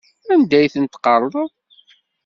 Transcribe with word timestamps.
Anda 0.33 0.55
ay 0.59 0.69
ten-tqerḍeḍ? 0.73 1.49